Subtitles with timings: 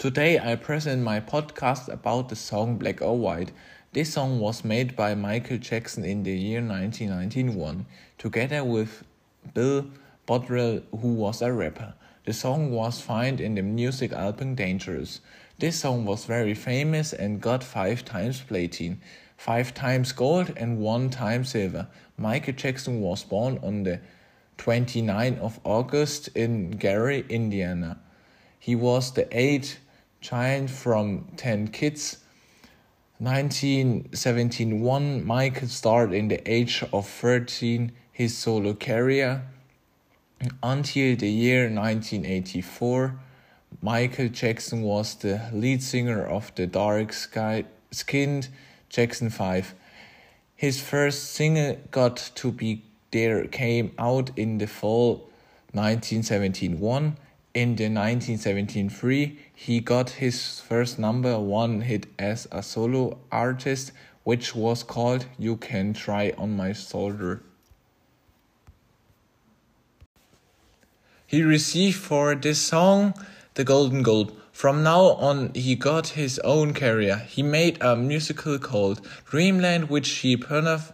[0.00, 3.52] Today I present my podcast about the song Black or White.
[3.92, 7.84] This song was made by Michael Jackson in the year 1991,
[8.16, 9.04] together with
[9.52, 9.90] Bill
[10.26, 11.92] Bottrell, who was a rapper.
[12.26, 15.22] The song was found in the music album Dangerous.
[15.58, 19.00] This song was very famous and got five times platinum,
[19.38, 21.88] five times gold, and one time silver.
[22.18, 24.00] Michael Jackson was born on the
[24.58, 27.98] 29th of August in Gary, Indiana.
[28.58, 29.78] He was the eighth
[30.20, 32.18] child from 10 kids.
[33.16, 39.42] 1971, Michael started in the age of 13 his solo career.
[40.62, 43.14] Until the year 1984,
[43.82, 48.48] Michael Jackson was the lead singer of the dark Sky skinned
[48.88, 49.74] Jackson 5.
[50.56, 55.28] His first single, Got to Be There, came out in the fall
[55.72, 57.16] 1971
[57.52, 63.90] in the 1973, he got his first number one hit as a solo artist,
[64.22, 67.42] which was called You Can Try on My Shoulder.
[71.30, 73.14] He received for this song
[73.54, 74.32] the Golden Globe.
[74.50, 77.18] From now on, he got his own career.
[77.18, 80.90] He made a musical called Dreamland, which he performed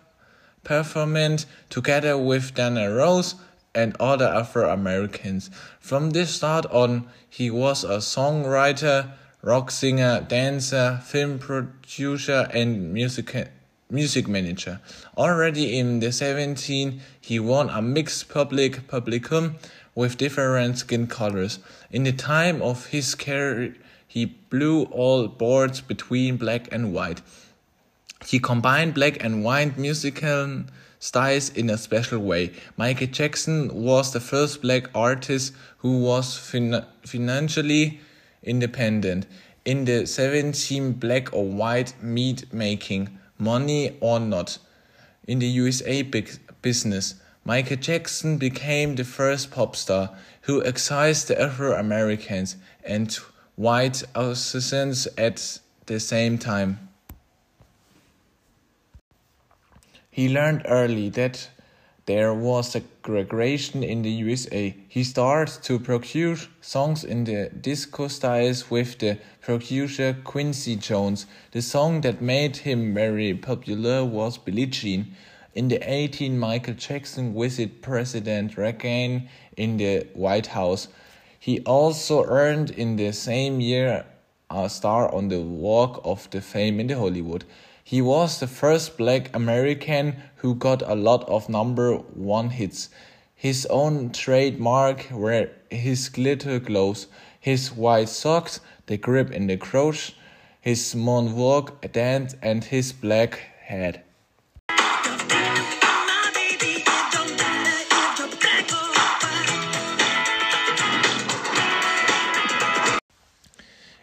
[1.70, 3.36] together with Diana Ross
[3.74, 5.48] and other Afro Americans.
[5.80, 13.34] From this start on, he was a songwriter, rock singer, dancer, film producer, and music
[13.90, 14.80] music manager.
[15.16, 19.54] Already in the 17, he won a mixed public publicum
[19.94, 21.58] with different skin colors.
[21.90, 23.74] In the time of his career,
[24.06, 27.22] he blew all boards between black and white.
[28.26, 30.64] He combined black and white musical
[30.98, 32.52] styles in a special way.
[32.76, 38.00] Michael Jackson was the first black artist who was fin financially
[38.42, 39.26] independent.
[39.64, 44.58] In the 17 black or white meat making, money or not,
[45.26, 46.30] in the USA big
[46.62, 53.12] business, Michael Jackson became the first pop star who excised the Afro Americans and
[53.54, 56.88] white Australians at the same time.
[60.10, 61.50] He learned early that
[62.06, 64.74] there was segregation in the USA.
[64.88, 71.26] He started to produce songs in the disco styles with the producer Quincy Jones.
[71.50, 75.16] The song that made him very popular was Billie Jean.
[75.54, 80.86] In the 18, Michael Jackson visited President Reagan in the White House.
[81.40, 84.04] He also earned in the same year
[84.48, 87.44] a star on the Walk of the Fame in the Hollywood.
[87.88, 92.88] He was the first black American who got a lot of number one hits.
[93.36, 97.06] His own trademark were his glitter gloves,
[97.38, 100.16] his white socks, the grip in the crotch,
[100.60, 104.04] his moonwalk dance, and his black hat.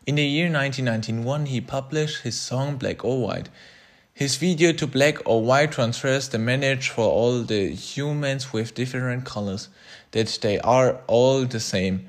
[0.06, 3.48] In the year 1991, he published his song Black or White.
[4.16, 9.25] His video to black or white transfers the message for all the humans with different
[9.25, 9.69] colors
[10.12, 12.07] that they are all the same.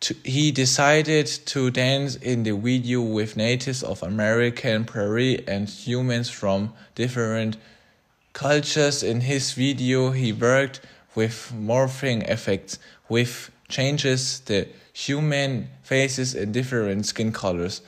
[0.00, 6.30] To, he decided to dance in the video with natives of American Prairie and humans
[6.30, 7.58] from different
[8.32, 9.02] cultures.
[9.02, 10.80] In his video, he worked
[11.14, 12.78] with morphing effects,
[13.10, 17.82] with changes the human faces in different skin colors.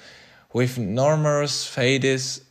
[0.52, 2.42] With numerous fades,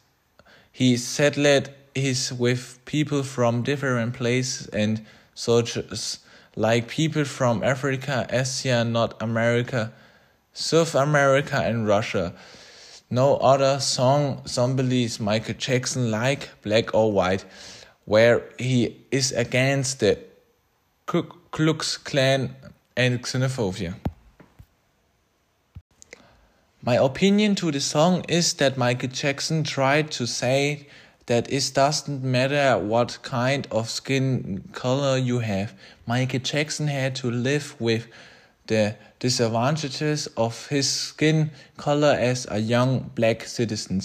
[0.78, 6.20] he settled his with people from different places and sources,
[6.56, 9.92] like people from Africa, Asia, North America,
[10.54, 12.32] South America, and Russia.
[13.10, 17.44] No other song symbolizes Michael Jackson like Black or White,
[18.06, 20.20] where he is against the
[21.08, 22.56] Ku Klux Klan
[22.96, 23.96] and xenophobia.
[26.88, 30.88] My opinion to the song is that Michael Jackson tried to say
[31.26, 35.74] that it doesn't matter what kind of skin color you have.
[36.06, 38.08] Michael Jackson had to live with
[38.68, 44.02] the disadvantages of his skin color as a young black citizen.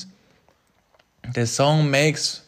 [1.34, 2.42] The song makes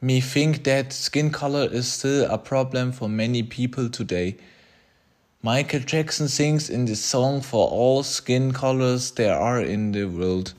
[0.00, 4.38] me think that skin color is still a problem for many people today.
[5.40, 10.52] Michael Jackson sings in this song for all skin colors there are in the world.